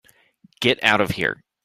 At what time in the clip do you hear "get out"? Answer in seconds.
0.61-0.99